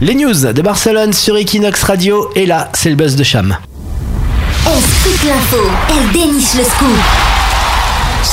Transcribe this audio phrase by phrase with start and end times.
[0.00, 3.56] Les news de Barcelone sur Equinox Radio et là, c'est le buzz de Cham.
[4.66, 6.98] Elle scoop l'info, elle déniche le scoop.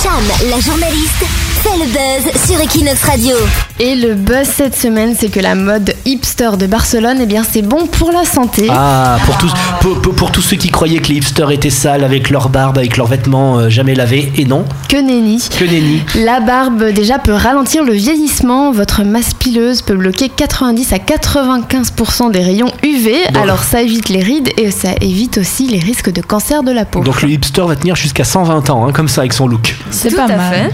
[0.02, 1.24] Cham, la journaliste,
[1.62, 3.36] fait le buzz sur Equinox Radio.
[3.84, 7.64] Et le buzz cette semaine, c'est que la mode hipster de Barcelone, eh bien, c'est
[7.64, 8.68] bon pour la santé.
[8.70, 12.04] Ah, pour tous, pour, pour- pour tous ceux qui croyaient que les hipsters étaient sales
[12.04, 15.44] avec leur barbe, avec leurs vêtements euh, jamais lavés, et non, Que nenni.
[15.58, 16.04] que nenni.
[16.14, 18.72] La barbe déjà peut ralentir le vieillissement.
[18.72, 23.16] Votre masse pileuse peut bloquer 90 à 95% des rayons UV.
[23.34, 23.42] Bon.
[23.42, 26.86] Alors ça évite les rides et ça évite aussi les risques de cancer de la
[26.86, 27.00] peau.
[27.00, 29.76] Donc le hipster va tenir jusqu'à 120 ans, hein, comme ça, avec son look.
[29.90, 30.54] C'est pas à mal.
[30.54, 30.74] fait.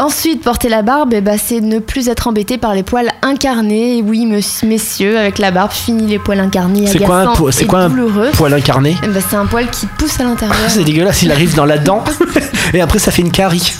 [0.00, 3.98] Ensuite, porter la barbe, eh ben, c'est ne plus être embêté par les poils incarnés.
[3.98, 7.50] Et oui, mess- messieurs, avec la barbe, fini les poils incarnés, C'est quoi un po-
[7.50, 7.90] c'est et quoi un.
[8.32, 8.96] Poil incarné.
[9.02, 10.56] Eh ben, c'est un poil qui pousse à l'intérieur.
[10.68, 12.02] C'est dégueulasse, il arrive dans la dent,
[12.74, 13.72] et après ça fait une carie.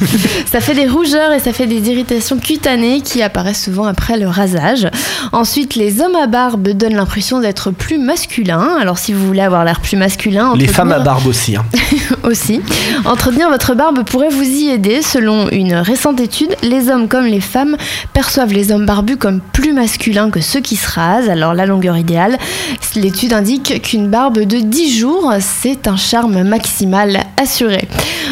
[0.51, 4.29] Ça fait des rougeurs et ça fait des irritations cutanées qui apparaissent souvent après le
[4.29, 4.89] rasage.
[5.33, 8.77] Ensuite, les hommes à barbe donnent l'impression d'être plus masculins.
[8.81, 11.57] Alors, si vous voulez avoir l'air plus masculin, Les femmes à barbe aussi.
[11.57, 11.65] hein.
[12.25, 12.61] aussi.
[13.05, 15.03] Entretenir votre barbe pourrait vous y aider.
[15.03, 17.77] Selon une récente étude, les hommes comme les femmes
[18.13, 21.29] perçoivent les hommes barbus comme plus masculins que ceux qui se rasent.
[21.29, 22.39] Alors la longueur idéale,
[22.97, 27.89] l'étude indique qu'une barbe de 10 jours, c'est un charme maximal assuré.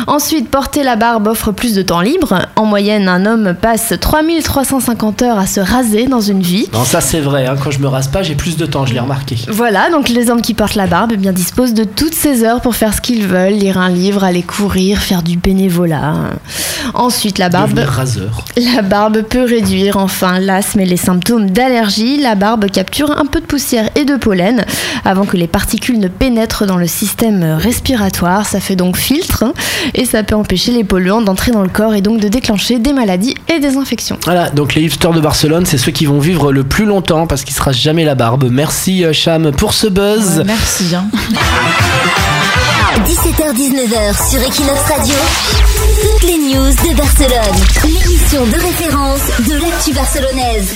[0.06, 2.46] Ensuite, porter la barbe offre plus de temps libre.
[2.56, 6.68] En moyenne, un homme passe 3350 heures à se raser dans une vie.
[6.72, 8.94] Non, ça c'est vrai, hein, quand je me rase pas, j'ai plus de temps, je
[8.94, 9.36] l'ai remarqué.
[9.48, 12.60] Voilà, donc les hommes qui portent la barbe eh bien, disposent de toutes ces heures
[12.60, 16.14] pour faire ce qu'ils veulent, lire un livre, aller courir, faire du bénévolat.
[16.94, 18.44] Ensuite, la barbe, raseur.
[18.56, 22.18] la barbe peut réduire enfin l'asthme et les symptômes d'allergie.
[22.18, 24.64] La barbe capture un peu de poussière et de pollen
[25.04, 28.46] avant que les particules ne pénètrent dans le système respiratoire.
[28.46, 29.52] Ça fait donc filtre hein,
[29.94, 32.92] et ça peut empêcher les polluants d'entrer dans le corps et donc de déclencher des
[32.92, 34.18] maladies et des infections.
[34.24, 37.44] Voilà, donc les hipsters de Barcelone, c'est ceux qui vont vivre le plus longtemps parce
[37.44, 38.48] qu'ils se rasent jamais la barbe.
[38.50, 40.38] Merci euh, Cham pour ce buzz.
[40.38, 40.94] Ouais, merci.
[40.94, 41.04] Hein.
[43.04, 45.14] 17h-19h sur Equinox Radio.
[46.02, 47.56] Toutes les news de Barcelone.
[47.84, 50.74] L'émission de référence de l'actu barcelonaise.